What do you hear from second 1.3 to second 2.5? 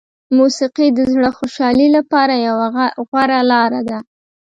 خوشحالي لپاره